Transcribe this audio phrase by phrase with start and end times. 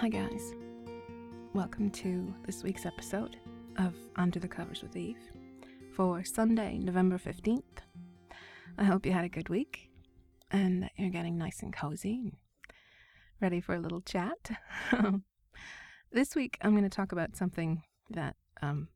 [0.00, 0.52] Hi, guys.
[1.54, 3.38] Welcome to this week's episode
[3.78, 5.16] of Under the Covers with Eve
[5.94, 7.62] for Sunday, November 15th.
[8.76, 9.88] I hope you had a good week
[10.50, 12.32] and that you're getting nice and cozy and
[13.40, 14.50] ready for a little chat.
[16.12, 18.88] this week, I'm going to talk about something that, um,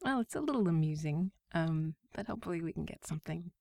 [0.00, 3.52] well, it's a little amusing, um, but hopefully we can get something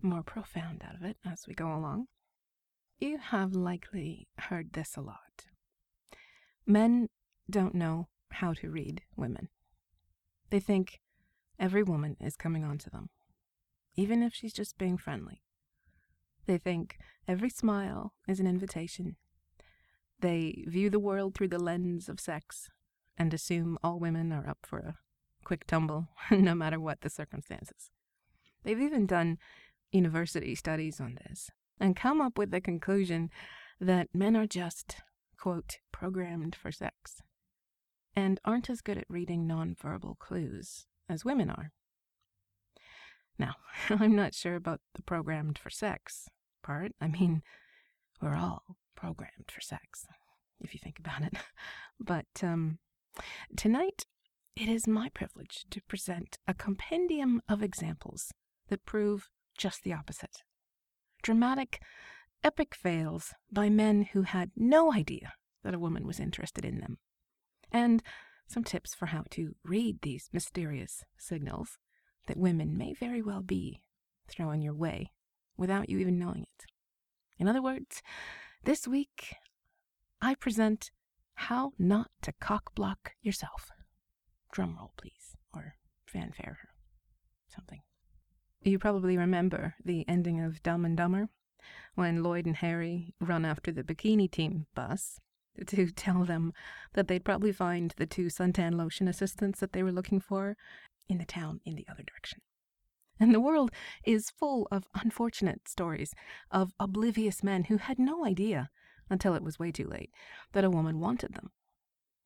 [0.00, 2.06] more profound out of it as we go along.
[3.00, 5.31] You have likely heard this a lot.
[6.66, 7.08] Men
[7.50, 9.48] don't know how to read women.
[10.50, 11.00] They think
[11.58, 13.10] every woman is coming on to them,
[13.96, 15.42] even if she's just being friendly.
[16.46, 16.98] They think
[17.28, 19.16] every smile is an invitation.
[20.20, 22.68] They view the world through the lens of sex
[23.16, 24.96] and assume all women are up for a
[25.44, 27.90] quick tumble, no matter what the circumstances.
[28.64, 29.38] They've even done
[29.90, 33.30] university studies on this and come up with the conclusion
[33.80, 34.96] that men are just,
[35.42, 37.20] quote, programmed for sex
[38.14, 41.72] and aren't as good at reading nonverbal clues as women are.
[43.40, 43.56] Now,
[43.90, 46.28] I'm not sure about the programmed for sex
[46.62, 46.92] part.
[47.00, 47.42] I mean,
[48.20, 50.06] we're all programmed for sex,
[50.60, 51.34] if you think about it.
[51.98, 52.78] But um,
[53.56, 54.06] tonight,
[54.56, 58.32] it is my privilege to present a compendium of examples
[58.68, 60.42] that prove just the opposite.
[61.22, 61.80] Dramatic,
[62.44, 66.98] epic fails by men who had no idea that a woman was interested in them.
[67.70, 68.02] And
[68.46, 71.78] some tips for how to read these mysterious signals
[72.26, 73.80] that women may very well be
[74.28, 75.12] throwing your way
[75.56, 76.66] without you even knowing it.
[77.38, 78.02] In other words,
[78.64, 79.36] this week
[80.20, 80.90] I present
[81.34, 83.70] how not to cockblock yourself.
[84.52, 85.74] Drum roll, please, or
[86.06, 86.68] fanfare, or
[87.48, 87.80] something.
[88.62, 91.28] You probably remember the ending of Dumb and Dumber
[91.94, 95.20] when Lloyd and Harry run after the bikini team bus
[95.66, 96.52] to tell them
[96.94, 100.56] that they'd probably find the two suntan lotion assistants that they were looking for
[101.08, 102.40] in the town in the other direction.
[103.20, 103.70] And the world
[104.04, 106.14] is full of unfortunate stories
[106.50, 108.70] of oblivious men who had no idea
[109.10, 110.10] until it was way too late
[110.52, 111.50] that a woman wanted them.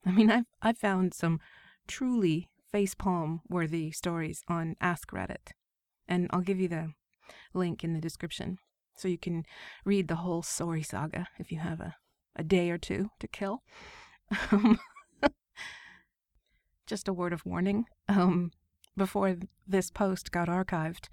[0.04, 1.40] I mean, I've, I've found some
[1.88, 5.52] truly facepalm worthy stories on Ask Reddit
[6.08, 6.92] and I'll give you the
[7.54, 8.58] link in the description
[8.96, 9.44] so you can
[9.84, 11.96] read the whole sorry saga if you have a,
[12.34, 13.62] a day or two to kill.
[14.50, 14.80] Um,
[16.86, 18.50] just a word of warning um,
[18.96, 19.36] before
[19.66, 21.08] this post got archived,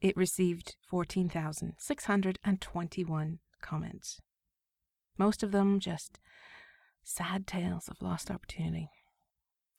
[0.00, 4.20] it received 14,621 comments.
[5.18, 6.18] Most of them just
[7.02, 8.88] sad tales of lost opportunity.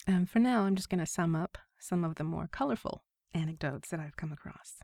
[0.06, 3.90] And for now, I'm just going to sum up some of the more colorful anecdotes
[3.90, 4.80] that I've come across.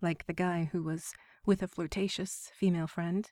[0.00, 1.12] Like the guy who was
[1.46, 3.30] with a flirtatious female friend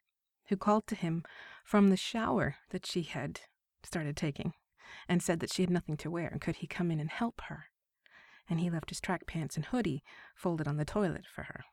[0.48, 1.24] who called to him
[1.64, 3.40] from the shower that she had
[3.82, 4.52] started taking
[5.08, 7.42] and said that she had nothing to wear and could he come in and help
[7.42, 7.66] her.
[8.48, 10.02] And he left his track pants and hoodie
[10.34, 11.64] folded on the toilet for her.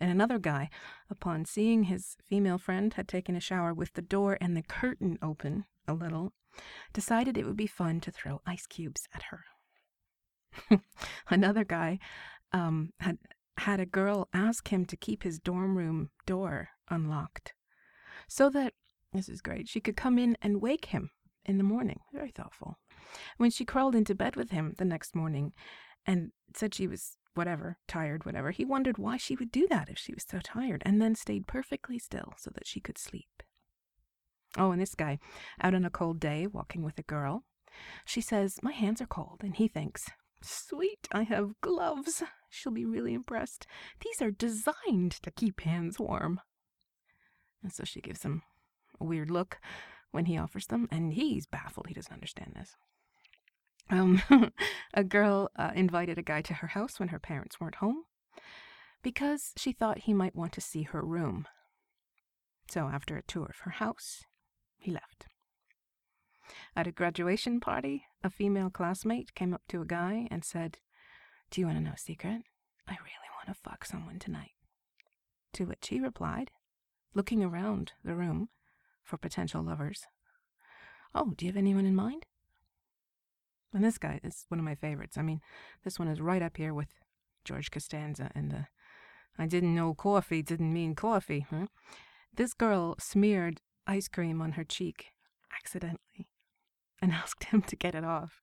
[0.00, 0.70] And another guy,
[1.08, 5.18] upon seeing his female friend had taken a shower with the door and the curtain
[5.22, 6.32] open a little,
[6.92, 9.44] decided it would be fun to throw ice cubes at her.
[11.28, 11.98] Another guy
[12.52, 13.18] um, had
[13.58, 17.54] had a girl ask him to keep his dorm room door unlocked
[18.28, 18.74] so that,
[19.12, 21.10] this is great, she could come in and wake him
[21.44, 22.00] in the morning.
[22.12, 22.78] Very thoughtful.
[23.36, 25.52] When she crawled into bed with him the next morning
[26.06, 29.98] and said she was whatever, tired, whatever, he wondered why she would do that if
[29.98, 33.42] she was so tired and then stayed perfectly still so that she could sleep.
[34.56, 35.18] Oh, and this guy,
[35.60, 37.44] out on a cold day, walking with a girl,
[38.04, 40.08] she says, My hands are cold, and he thinks,
[40.42, 42.22] Sweet, I have gloves.
[42.54, 43.66] She'll be really impressed.
[44.00, 46.40] These are designed to keep hands warm.
[47.62, 48.42] And so she gives him
[49.00, 49.58] a weird look
[50.10, 51.88] when he offers them, and he's baffled.
[51.88, 52.76] He doesn't understand this.
[53.90, 54.22] Um,
[54.94, 58.04] a girl uh, invited a guy to her house when her parents weren't home
[59.02, 61.46] because she thought he might want to see her room.
[62.70, 64.24] So after a tour of her house,
[64.78, 65.26] he left.
[66.76, 70.78] At a graduation party, a female classmate came up to a guy and said,
[71.54, 72.42] Do you want to know a secret?
[72.88, 74.50] I really want to fuck someone tonight.
[75.52, 76.50] To which he replied,
[77.14, 78.48] looking around the room
[79.04, 80.02] for potential lovers,
[81.14, 82.26] Oh, do you have anyone in mind?
[83.72, 85.16] And this guy is one of my favorites.
[85.16, 85.40] I mean,
[85.84, 86.88] this one is right up here with
[87.44, 88.66] George Costanza and the
[89.38, 91.46] I didn't know coffee didn't mean coffee.
[91.50, 91.66] Huh?
[92.34, 95.12] This girl smeared ice cream on her cheek
[95.56, 96.26] accidentally
[97.00, 98.40] and asked him to get it off.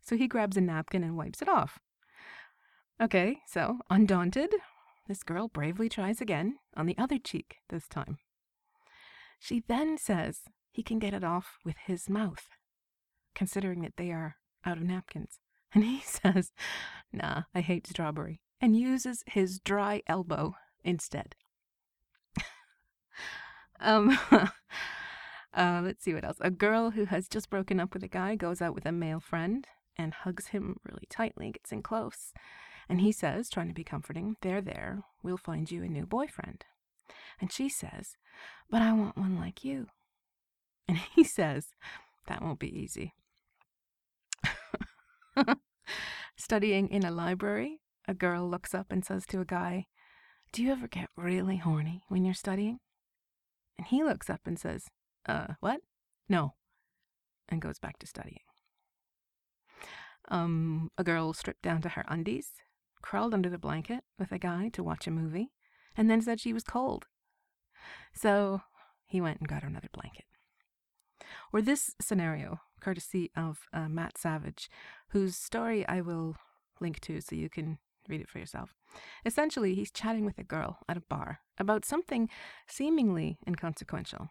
[0.00, 1.80] So he grabs a napkin and wipes it off.
[3.02, 4.54] Okay, so undaunted,
[5.08, 8.18] this girl bravely tries again on the other cheek this time.
[9.40, 12.46] She then says he can get it off with his mouth,
[13.34, 15.40] considering that they are out of napkins.
[15.74, 16.52] And he says,
[17.12, 21.34] Nah, I hate strawberry, and uses his dry elbow instead.
[23.80, 24.16] um,
[25.54, 26.36] uh, let's see what else.
[26.40, 29.18] A girl who has just broken up with a guy goes out with a male
[29.18, 29.66] friend
[29.96, 32.32] and hugs him really tightly, gets in close.
[32.88, 36.64] And he says, trying to be comforting, There, there, we'll find you a new boyfriend.
[37.40, 38.16] And she says,
[38.70, 39.86] But I want one like you.
[40.88, 41.68] And he says,
[42.26, 43.14] That won't be easy.
[46.36, 49.86] Studying in a library, a girl looks up and says to a guy,
[50.52, 52.80] Do you ever get really horny when you're studying?
[53.78, 54.84] And he looks up and says,
[55.26, 55.80] Uh, what?
[56.28, 56.54] No.
[57.48, 58.40] And goes back to studying.
[60.28, 62.52] Um, a girl stripped down to her undies,
[63.02, 65.52] crawled under the blanket with a guy to watch a movie,
[65.96, 67.06] and then said she was cold.
[68.14, 68.62] So
[69.06, 70.24] he went and got her another blanket.
[71.52, 74.70] Or this scenario, courtesy of uh, Matt Savage,
[75.08, 76.36] whose story I will
[76.80, 77.78] link to so you can
[78.08, 78.74] read it for yourself.
[79.24, 82.28] Essentially, he's chatting with a girl at a bar about something
[82.66, 84.30] seemingly inconsequential.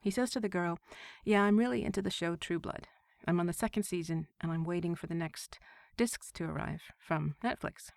[0.00, 0.78] He says to the girl,
[1.24, 2.88] Yeah, I'm really into the show True Blood.
[3.26, 5.58] I'm on the second season and I'm waiting for the next
[5.96, 7.90] discs to arrive from Netflix.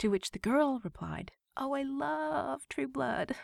[0.00, 3.36] To which the girl replied, Oh, I love True Blood.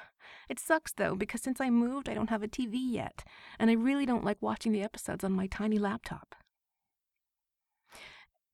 [0.48, 3.24] It sucks though, because since I moved, I don't have a TV yet,
[3.58, 6.34] and I really don't like watching the episodes on my tiny laptop.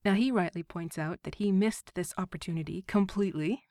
[0.05, 3.63] Now, he rightly points out that he missed this opportunity completely.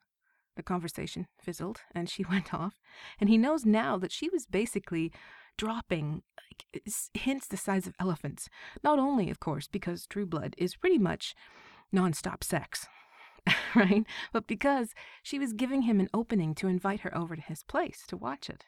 [0.55, 2.79] The conversation fizzled, and she went off,
[3.19, 5.11] and he knows now that she was basically
[5.57, 6.83] dropping like,
[7.13, 8.47] hints the size of elephants.
[8.81, 11.35] Not only, of course, because True Blood is pretty much
[11.93, 12.87] nonstop sex,
[13.75, 14.05] right?
[14.31, 14.93] But because
[15.23, 18.49] she was giving him an opening to invite her over to his place to watch
[18.49, 18.65] it.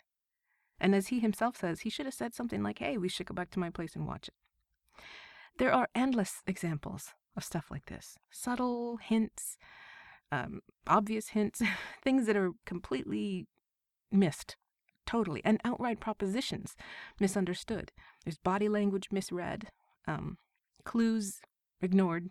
[0.79, 3.33] And as he himself says, he should have said something like, hey, we should go
[3.33, 4.33] back to my place and watch it.
[5.57, 9.57] There are endless examples of stuff like this subtle hints,
[10.31, 11.61] um, obvious hints,
[12.03, 13.47] things that are completely
[14.11, 14.57] missed,
[15.05, 16.75] totally, and outright propositions
[17.19, 17.91] misunderstood.
[18.25, 19.69] There's body language misread,
[20.07, 20.37] um,
[20.83, 21.39] clues
[21.81, 22.29] ignored,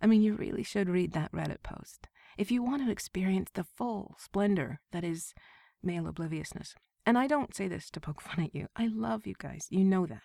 [0.00, 3.64] I mean, you really should read that Reddit post if you want to experience the
[3.64, 5.34] full splendor that is
[5.82, 6.74] male obliviousness.
[7.04, 8.68] And I don't say this to poke fun at you.
[8.76, 9.66] I love you guys.
[9.70, 10.22] You know that.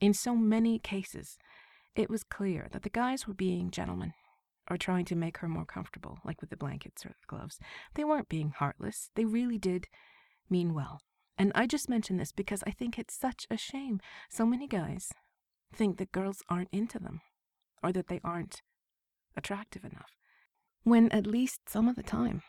[0.00, 1.38] In so many cases,
[1.94, 4.14] it was clear that the guys were being gentlemen
[4.70, 7.58] or trying to make her more comfortable, like with the blankets or the gloves.
[7.94, 9.10] They weren't being heartless.
[9.14, 9.88] They really did
[10.48, 11.00] mean well.
[11.36, 14.00] And I just mention this because I think it's such a shame.
[14.30, 15.12] So many guys
[15.74, 17.20] think that girls aren't into them
[17.82, 18.62] or that they aren't
[19.36, 20.10] attractive enough,
[20.84, 22.42] when at least some of the time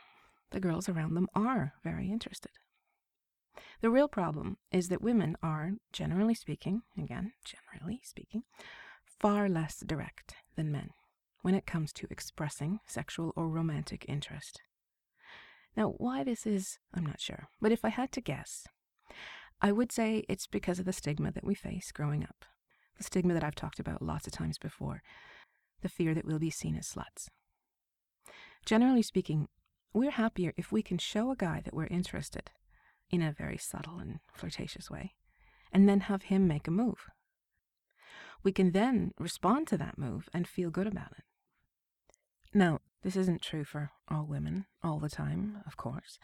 [0.51, 2.51] the girls around them are very interested.
[3.81, 8.43] The real problem is that women are, generally speaking, again, generally speaking,
[9.19, 10.89] far less direct than men
[11.41, 14.61] when it comes to expressing sexual or romantic interest.
[15.75, 18.65] Now, why this is, I'm not sure, but if I had to guess,
[19.61, 22.45] I would say it's because of the stigma that we face growing up.
[22.97, 25.01] The stigma that I've talked about lots of times before
[25.83, 27.27] the fear that we'll be seen as sluts.
[28.65, 29.47] Generally speaking,
[29.93, 32.49] we're happier if we can show a guy that we're interested
[33.11, 35.13] in a very subtle and flirtatious way,
[35.71, 37.09] and then have him make a move.
[38.41, 41.23] We can then respond to that move and feel good about it.
[42.53, 46.17] Now, this isn't true for all women all the time, of course,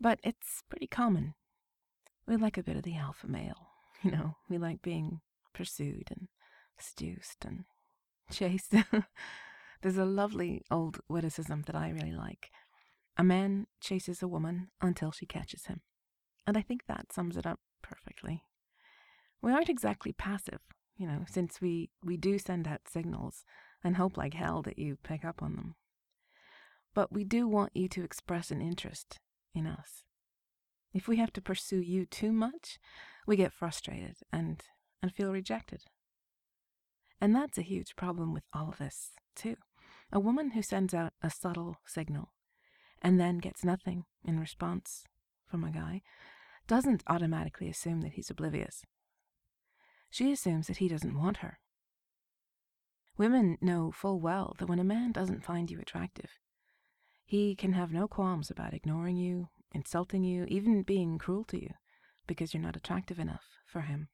[0.00, 1.34] but it's pretty common.
[2.26, 3.68] We like a bit of the alpha male,
[4.02, 5.20] you know, we like being
[5.54, 6.28] pursued and
[6.78, 7.64] seduced and
[8.32, 8.68] chase.
[9.82, 12.50] There's a lovely old witticism that I really like.
[13.16, 15.80] A man chases a woman until she catches him.
[16.46, 18.42] And I think that sums it up perfectly.
[19.42, 20.60] We aren't exactly passive,
[20.96, 23.44] you know, since we, we do send out signals
[23.84, 25.74] and hope like hell that you pick up on them.
[26.94, 29.18] But we do want you to express an interest
[29.54, 30.02] in us.
[30.92, 32.78] If we have to pursue you too much,
[33.26, 34.62] we get frustrated and,
[35.02, 35.82] and feel rejected.
[37.20, 39.56] And that's a huge problem with all of this, too.
[40.12, 42.32] A woman who sends out a subtle signal
[43.02, 45.04] and then gets nothing in response
[45.46, 46.02] from a guy
[46.66, 48.84] doesn't automatically assume that he's oblivious.
[50.10, 51.58] She assumes that he doesn't want her.
[53.16, 56.30] Women know full well that when a man doesn't find you attractive,
[57.24, 61.70] he can have no qualms about ignoring you, insulting you, even being cruel to you
[62.26, 64.08] because you're not attractive enough for him.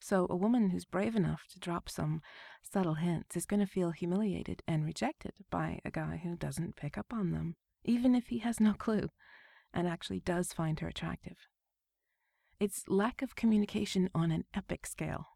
[0.00, 2.22] So a woman who's brave enough to drop some
[2.62, 6.96] subtle hints is going to feel humiliated and rejected by a guy who doesn't pick
[6.96, 9.10] up on them, even if he has no clue
[9.74, 11.36] and actually does find her attractive.
[12.58, 15.26] It's lack of communication on an epic scale.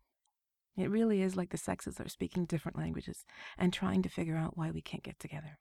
[0.76, 3.24] It really is like the sexes are speaking different languages
[3.56, 5.58] and trying to figure out why we can't get together.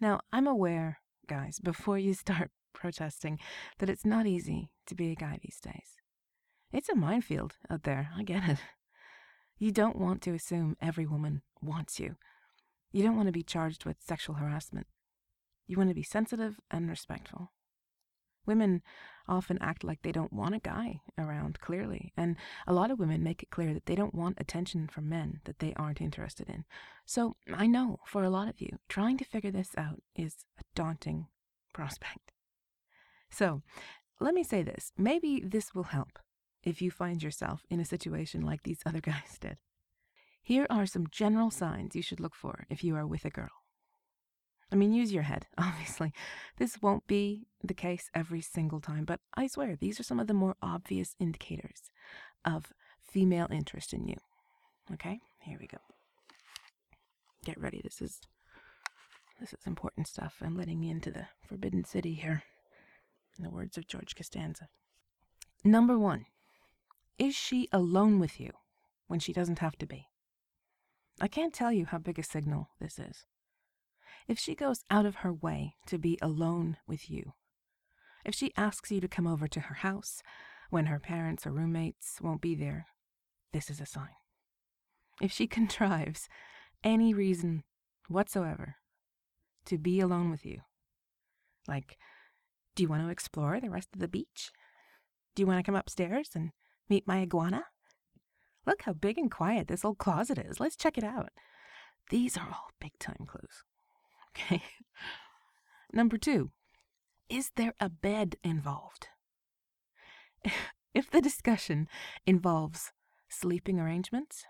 [0.00, 3.38] Now, I'm aware, guys, before you start protesting,
[3.78, 6.03] that it's not easy to be a guy these days.
[6.74, 8.58] It's a minefield out there, I get it.
[9.58, 12.16] You don't want to assume every woman wants you.
[12.90, 14.88] You don't want to be charged with sexual harassment.
[15.68, 17.52] You want to be sensitive and respectful.
[18.44, 18.82] Women
[19.28, 22.34] often act like they don't want a guy around, clearly, and
[22.66, 25.60] a lot of women make it clear that they don't want attention from men that
[25.60, 26.64] they aren't interested in.
[27.06, 30.64] So I know for a lot of you, trying to figure this out is a
[30.74, 31.28] daunting
[31.72, 32.32] prospect.
[33.30, 33.62] So
[34.18, 36.18] let me say this maybe this will help
[36.64, 39.58] if you find yourself in a situation like these other guys did.
[40.42, 43.50] Here are some general signs you should look for if you are with a girl.
[44.70, 46.12] I mean, use your head, obviously.
[46.58, 50.26] This won't be the case every single time, but I swear these are some of
[50.26, 51.90] the more obvious indicators
[52.44, 54.16] of female interest in you.
[54.92, 55.78] Okay, here we go.
[57.44, 57.80] Get ready.
[57.82, 58.20] This is
[59.40, 60.36] this is important stuff.
[60.42, 62.42] I'm letting you into the forbidden city here.
[63.38, 64.68] In the words of George Costanza.
[65.64, 66.26] Number one,
[67.18, 68.50] is she alone with you
[69.06, 70.08] when she doesn't have to be?
[71.20, 73.24] I can't tell you how big a signal this is
[74.26, 77.32] if she goes out of her way to be alone with you,
[78.24, 80.22] if she asks you to come over to her house
[80.70, 82.86] when her parents or roommates won't be there,
[83.52, 84.16] this is a sign.
[85.20, 86.28] If she contrives
[86.82, 87.64] any reason
[88.08, 88.76] whatsoever
[89.66, 90.60] to be alone with you,
[91.68, 91.98] like,
[92.74, 94.50] do you want to explore the rest of the beach?
[95.34, 96.52] Do you want to come upstairs and
[96.88, 97.64] meet my iguana?
[98.66, 100.58] Look how big and quiet this old closet is.
[100.60, 101.30] Let's check it out.
[102.10, 103.62] These are all big time clues.
[104.36, 104.64] Okay.
[105.92, 106.50] Number two,
[107.28, 109.06] is there a bed involved?
[110.92, 111.88] If the discussion
[112.24, 112.92] involves
[113.28, 114.44] sleeping arrangements,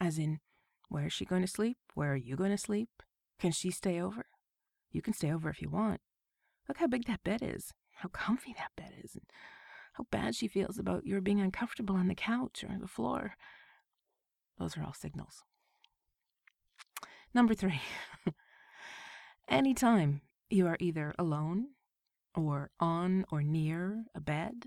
[0.00, 0.40] as in,
[0.88, 1.78] where is she going to sleep?
[1.94, 2.88] Where are you going to sleep?
[3.38, 4.26] Can she stay over?
[4.90, 6.00] You can stay over if you want.
[6.68, 9.24] Look how big that bed is, how comfy that bed is, and
[9.94, 13.34] how bad she feels about your being uncomfortable on the couch or the floor.
[14.58, 15.42] Those are all signals.
[17.32, 17.80] Number three,
[19.48, 21.68] Anytime you are either alone
[22.34, 24.66] or on or near a bed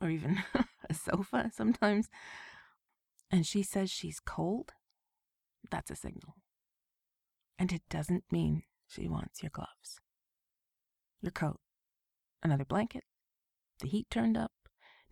[0.00, 0.42] or even
[0.90, 2.08] a sofa sometimes,
[3.30, 4.72] and she says she's cold,
[5.70, 6.34] that's a signal.
[7.58, 10.00] And it doesn't mean she wants your gloves,
[11.22, 11.60] your coat,
[12.42, 13.04] another blanket,
[13.82, 14.52] the heat turned up.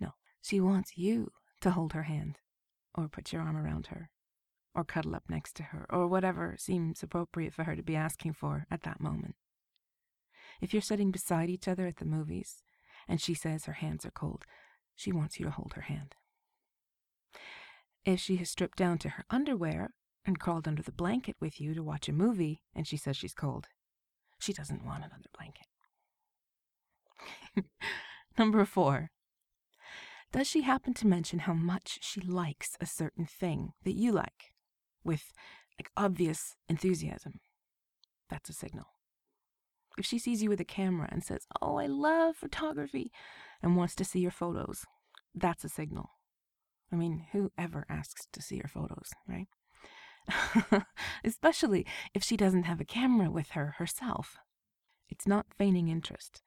[0.01, 2.39] No, she wants you to hold her hand
[2.95, 4.11] or put your arm around her
[4.75, 8.33] or cuddle up next to her, or whatever seems appropriate for her to be asking
[8.33, 9.35] for at that moment.
[10.61, 12.63] If you're sitting beside each other at the movies
[13.09, 14.45] and she says her hands are cold,
[14.95, 16.15] she wants you to hold her hand.
[18.05, 19.91] If she has stripped down to her underwear
[20.25, 23.35] and crawled under the blanket with you to watch a movie and she says she's
[23.35, 23.67] cold,
[24.39, 25.67] she doesn't want another blanket.
[28.41, 29.11] Number four.
[30.33, 34.55] Does she happen to mention how much she likes a certain thing that you like?
[35.05, 35.33] with
[35.79, 37.41] like obvious enthusiasm,
[38.31, 38.87] that's a signal.
[39.99, 43.13] If she sees you with a camera and says, Oh, I love photography,
[43.63, 44.87] and wants to see your photos,
[45.35, 46.11] that's a signal.
[46.91, 49.49] I mean, who ever asks to see your photos, right?
[51.25, 54.39] Especially if she doesn't have a camera with her herself.
[55.09, 56.43] It's not feigning interest,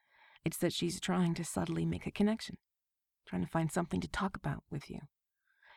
[0.45, 2.57] it's that she's trying to subtly make a connection,
[3.27, 4.99] trying to find something to talk about with you.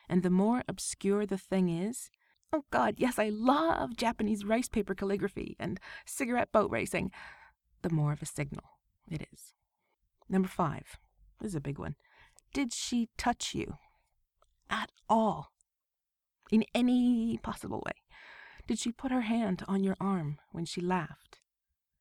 [0.09, 2.09] And the more obscure the thing is,
[2.53, 7.11] Oh God, yes, I love Japanese rice paper calligraphy and cigarette boat racing.
[7.81, 8.63] The more of a signal
[9.09, 9.53] it is.
[10.29, 10.97] Number five.
[11.39, 11.95] This is a big one.
[12.53, 13.75] Did she touch you?
[14.69, 15.51] At all?
[16.51, 17.93] In any possible way?
[18.65, 21.39] Did she put her hand on your arm when she laughed?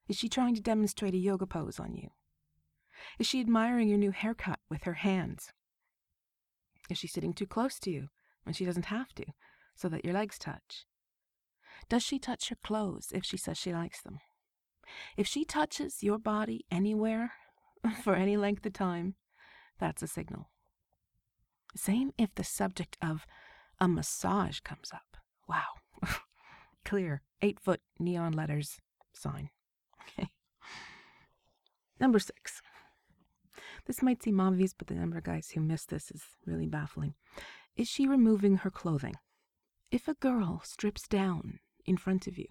[0.09, 2.11] Is she trying to demonstrate a yoga pose on you?
[3.19, 5.53] Is she admiring your new haircut with her hands?
[6.91, 8.09] Is she sitting too close to you
[8.45, 9.25] when she doesn't have to?
[9.77, 10.87] so that your legs touch?
[11.89, 14.19] Does she touch your clothes if she says she likes them?
[15.17, 17.33] If she touches your body anywhere
[18.03, 19.15] for any length of time,
[19.79, 20.49] that's a signal.
[21.77, 23.27] Same if the subject of
[23.79, 25.19] a massage comes up.
[25.47, 26.01] Wow.
[26.85, 28.81] Clear, eight foot neon letters
[29.13, 29.51] sign.
[30.19, 30.31] Okay.
[31.99, 32.63] Number six.
[33.87, 37.15] This might seem obvious, but the number of guys who miss this is really baffling.
[37.77, 39.15] Is she removing her clothing?
[39.91, 42.49] If a girl strips down in front of you,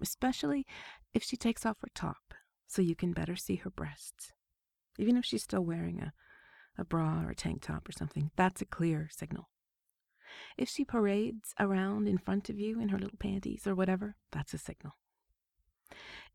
[0.00, 0.66] especially
[1.14, 2.34] if she takes off her top
[2.66, 4.32] so you can better see her breasts,
[4.98, 6.12] even if she's still wearing a,
[6.76, 9.48] a bra or a tank top or something, that's a clear signal.
[10.58, 14.52] If she parades around in front of you in her little panties or whatever, that's
[14.52, 14.96] a signal.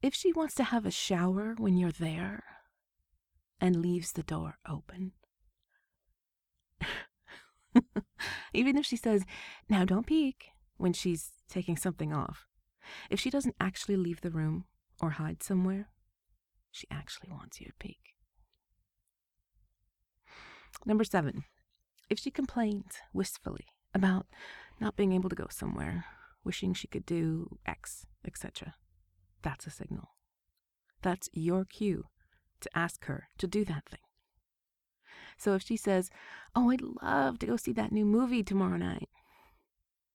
[0.01, 2.43] If she wants to have a shower when you're there
[3.59, 5.13] and leaves the door open,
[8.53, 9.25] even if she says,
[9.69, 12.47] now don't peek, when she's taking something off,
[13.09, 14.65] if she doesn't actually leave the room
[15.01, 15.89] or hide somewhere,
[16.71, 18.15] she actually wants you to peek.
[20.85, 21.45] Number seven,
[22.09, 24.27] if she complains wistfully about
[24.79, 26.05] not being able to go somewhere,
[26.43, 28.75] wishing she could do X, etc.,
[29.41, 30.09] that's a signal.
[31.01, 32.05] That's your cue
[32.65, 33.99] to ask her to do that thing.
[35.37, 36.09] So if she says,
[36.55, 39.09] Oh, I'd love to go see that new movie tomorrow night,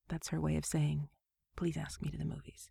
[0.08, 1.08] that's her way of saying,
[1.56, 2.70] Please ask me to the movies.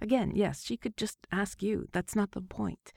[0.00, 1.88] Again, yes, she could just ask you.
[1.92, 2.92] That's not the point.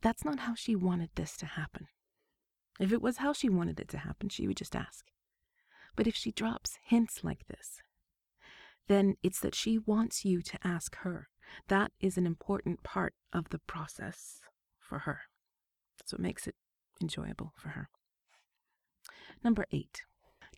[0.00, 1.88] That's not how she wanted this to happen.
[2.80, 5.06] If it was how she wanted it to happen, she would just ask.
[5.96, 7.82] But if she drops hints like this,
[8.86, 11.28] then it's that she wants you to ask her.
[11.68, 14.40] That is an important part of the process
[14.78, 15.20] for her.
[16.06, 16.54] So it makes it
[17.00, 17.88] enjoyable for her.
[19.44, 20.02] Number eight,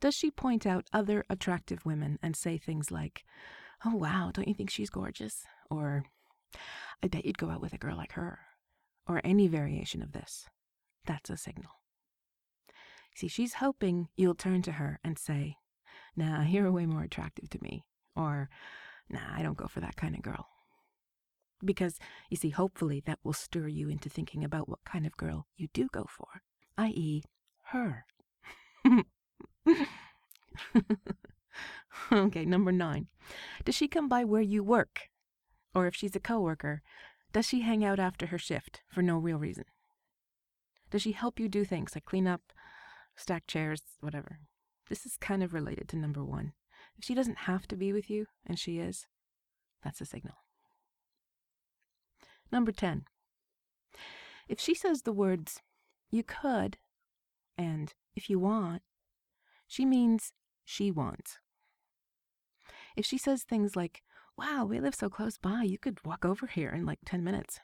[0.00, 3.24] does she point out other attractive women and say things like,
[3.84, 5.44] Oh, wow, don't you think she's gorgeous?
[5.70, 6.04] Or,
[7.02, 8.40] I bet you'd go out with a girl like her.
[9.06, 10.46] Or any variation of this.
[11.06, 11.72] That's a signal.
[13.16, 15.56] See, she's hoping you'll turn to her and say,
[16.16, 17.84] Nah, you're way more attractive to me.
[18.14, 18.48] Or,
[19.08, 20.46] Nah, I don't go for that kind of girl.
[21.64, 21.98] Because,
[22.30, 25.68] you see, hopefully that will stir you into thinking about what kind of girl you
[25.72, 26.42] do go for,
[26.78, 27.22] i.e.,
[27.64, 28.04] her.
[32.12, 33.08] okay, number nine.
[33.64, 35.10] Does she come by where you work?
[35.74, 36.82] Or if she's a coworker,
[37.32, 39.64] does she hang out after her shift for no real reason?
[40.90, 42.52] Does she help you do things like clean up,
[43.14, 44.40] stack chairs, whatever?
[44.88, 46.52] This is kind of related to number one.
[46.98, 49.06] If she doesn't have to be with you, and she is,
[49.84, 50.34] that's a signal.
[52.52, 53.04] Number 10.
[54.48, 55.60] If she says the words,
[56.10, 56.78] you could,
[57.56, 58.82] and if you want,
[59.66, 60.32] she means
[60.64, 61.38] she wants.
[62.96, 64.02] If she says things like,
[64.36, 67.60] wow, we live so close by, you could walk over here in like 10 minutes,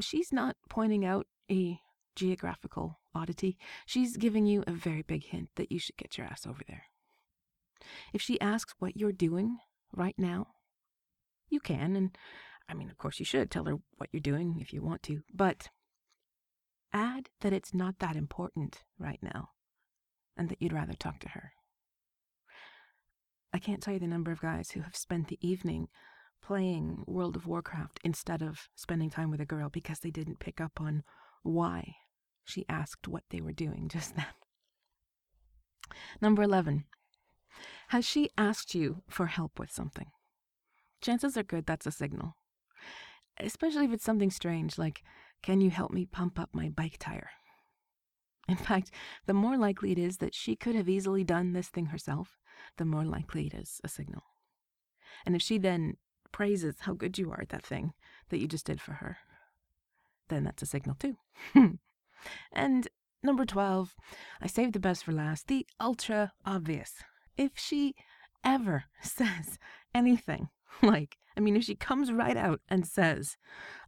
[0.00, 1.78] she's not pointing out a
[2.16, 3.58] geographical oddity.
[3.86, 6.84] She's giving you a very big hint that you should get your ass over there.
[8.12, 9.58] If she asks what you're doing
[9.92, 10.48] right now,
[11.48, 12.16] you can, and
[12.68, 15.22] I mean, of course, you should tell her what you're doing if you want to,
[15.32, 15.68] but
[16.92, 19.50] add that it's not that important right now
[20.36, 21.52] and that you'd rather talk to her.
[23.52, 25.88] I can't tell you the number of guys who have spent the evening
[26.42, 30.60] playing World of Warcraft instead of spending time with a girl because they didn't pick
[30.60, 31.02] up on
[31.42, 31.94] why
[32.44, 34.26] she asked what they were doing just then.
[36.20, 36.84] Number 11.
[37.88, 40.06] Has she asked you for help with something?
[41.00, 42.36] Chances are good that's a signal.
[43.38, 45.02] Especially if it's something strange like,
[45.42, 47.30] can you help me pump up my bike tire?
[48.48, 48.90] In fact,
[49.26, 52.38] the more likely it is that she could have easily done this thing herself,
[52.76, 54.22] the more likely it is a signal.
[55.24, 55.96] And if she then
[56.32, 57.92] praises how good you are at that thing
[58.28, 59.18] that you just did for her,
[60.28, 61.16] then that's a signal too.
[62.52, 62.88] and
[63.22, 63.94] number 12,
[64.40, 66.94] I saved the best for last, the ultra obvious.
[67.36, 67.94] If she
[68.44, 69.58] ever says
[69.94, 70.48] anything
[70.82, 73.36] like, I mean, if she comes right out and says,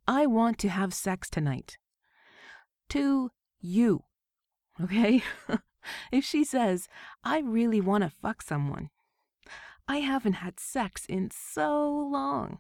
[0.07, 1.79] I want to have sex tonight,
[2.91, 4.05] to you,
[4.81, 5.23] okay?
[6.13, 6.89] if she says,
[7.25, 8.91] I really want to fuck someone,
[9.89, 12.59] I haven't had sex in so long.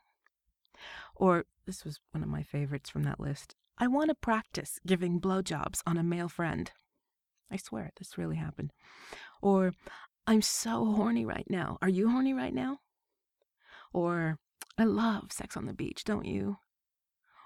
[1.15, 5.21] Or, this was one of my favorites from that list, I want to practice giving
[5.21, 6.71] blowjobs on a male friend.
[7.51, 8.73] I swear, this really happened.
[9.43, 9.75] Or,
[10.27, 11.79] I'm so horny right now.
[11.81, 12.79] Are you horny right now?
[13.97, 14.39] Or,
[14.77, 16.59] I love sex on the beach, don't you?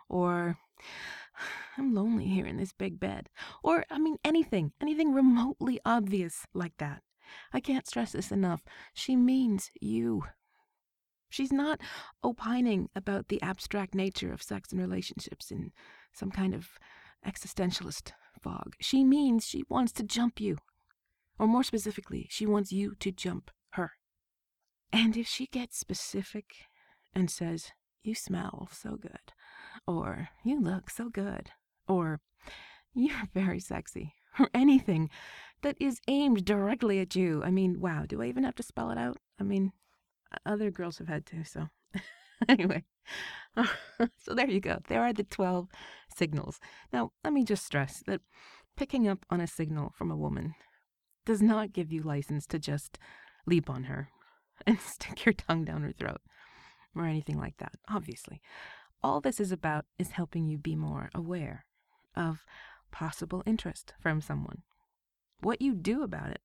[0.09, 0.59] Or,
[1.79, 3.29] I'm lonely here in this big bed.
[3.63, 7.03] Or, I mean, anything, anything remotely obvious like that.
[7.53, 8.65] I can't stress this enough.
[8.95, 10.25] She means you.
[11.29, 11.81] She's not
[12.25, 15.71] opining about the abstract nature of sex and relationships in
[16.13, 16.71] some kind of
[17.25, 18.11] existentialist
[18.43, 18.75] fog.
[18.81, 20.59] She means she wants to jump you.
[21.39, 23.53] Or more specifically, she wants you to jump.
[24.93, 26.55] And if she gets specific
[27.15, 27.73] and says,
[28.03, 29.33] You smell so good,
[29.87, 31.51] or You look so good,
[31.87, 32.21] or
[32.95, 35.11] You're very sexy, or anything
[35.63, 37.43] that is aimed directly at you.
[37.45, 39.19] I mean, wow, do I even have to spell it out?
[39.39, 39.73] I mean,
[40.47, 41.69] other girls have had to, so.
[42.49, 42.85] anyway,
[43.57, 44.79] so there you go.
[44.89, 45.69] There are the 12
[46.17, 46.59] signals.
[46.93, 48.23] Now, let me just stress that
[48.77, 50.55] picking up on a signal from a woman
[51.27, 52.99] does not give you license to just
[53.47, 54.09] leap on her
[54.67, 56.21] and stick your tongue down her throat
[56.95, 58.41] or anything like that, obviously.
[59.03, 61.65] All this is about is helping you be more aware
[62.17, 62.45] of
[62.91, 64.63] possible interest from someone.
[65.41, 66.43] What you do about it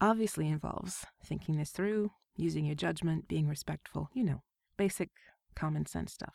[0.00, 4.42] obviously involves thinking this through, using your judgment, being respectful, you know,
[4.76, 5.10] basic
[5.54, 6.34] common sense stuff.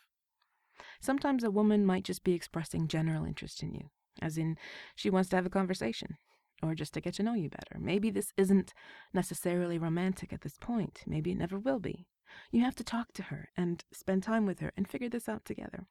[1.00, 3.90] Sometimes a woman might just be expressing general interest in you,
[4.22, 4.58] as in
[4.96, 6.18] she wants to have a conversation
[6.62, 7.80] or just to get to know you better.
[7.80, 8.74] Maybe this isn't
[9.14, 11.02] necessarily romantic at this point.
[11.06, 12.08] Maybe it never will be.
[12.52, 15.46] You have to talk to her and spend time with her and figure this out
[15.46, 15.86] together.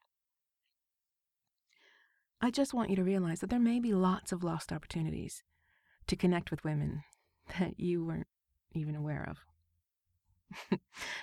[2.41, 5.43] I just want you to realize that there may be lots of lost opportunities
[6.07, 7.03] to connect with women
[7.59, 8.27] that you weren't
[8.73, 9.45] even aware of.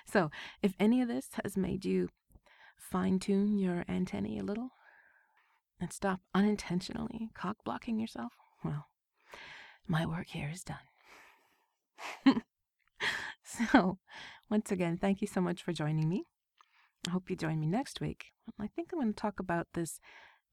[0.07, 0.31] so,
[0.62, 2.09] if any of this has made you
[2.76, 4.70] fine tune your antennae a little
[5.79, 8.33] and stop unintentionally cock blocking yourself,
[8.64, 8.88] well,
[9.90, 10.76] my work here is done.
[13.42, 13.98] so,
[14.48, 16.24] once again, thank you so much for joining me.
[17.09, 18.26] I hope you join me next week.
[18.59, 20.00] I think I'm going to talk about this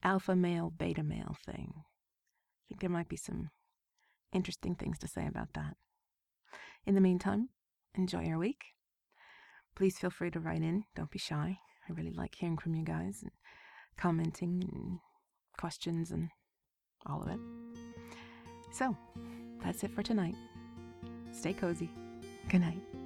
[0.02, 1.72] alpha male, beta male thing.
[1.76, 3.50] I think there might be some
[4.32, 5.76] interesting things to say about that.
[6.84, 7.50] In the meantime,
[7.94, 8.64] enjoy your week.
[9.76, 10.84] Please feel free to write in.
[10.96, 11.58] Don't be shy.
[11.88, 13.30] I really like hearing from you guys and
[13.96, 14.98] commenting and
[15.56, 16.30] questions and
[17.06, 17.67] all of it.
[18.70, 18.96] So,
[19.62, 20.34] that's it for tonight.
[21.32, 21.90] Stay cozy.
[22.48, 22.97] Good night.